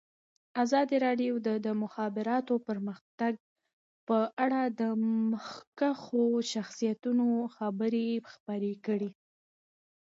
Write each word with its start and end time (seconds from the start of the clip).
ازادي 0.63 0.97
راډیو 1.05 1.33
د 1.47 1.49
د 1.65 1.67
مخابراتو 1.83 2.53
پرمختګ 2.67 3.33
په 4.07 4.17
اړه 4.43 4.61
د 4.79 4.81
مخکښو 5.31 6.23
شخصیتونو 6.53 7.27
خبرې 7.55 8.07
خپرې 8.33 8.73
کړي. 8.85 9.11